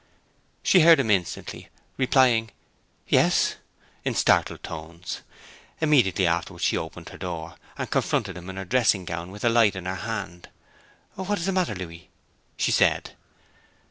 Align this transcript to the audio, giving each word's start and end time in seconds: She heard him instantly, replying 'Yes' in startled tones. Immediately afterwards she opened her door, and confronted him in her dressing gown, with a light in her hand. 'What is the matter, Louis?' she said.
She 0.63 0.79
heard 0.79 0.99
him 0.99 1.11
instantly, 1.11 1.69
replying 1.95 2.49
'Yes' 3.07 3.57
in 4.03 4.15
startled 4.15 4.63
tones. 4.63 5.21
Immediately 5.79 6.25
afterwards 6.25 6.63
she 6.65 6.75
opened 6.75 7.09
her 7.09 7.19
door, 7.19 7.53
and 7.77 7.87
confronted 7.87 8.35
him 8.35 8.49
in 8.49 8.55
her 8.55 8.65
dressing 8.65 9.05
gown, 9.05 9.29
with 9.29 9.45
a 9.45 9.49
light 9.49 9.75
in 9.75 9.85
her 9.85 9.93
hand. 9.97 10.49
'What 11.13 11.37
is 11.37 11.45
the 11.45 11.51
matter, 11.51 11.75
Louis?' 11.75 12.09
she 12.57 12.71
said. 12.71 13.11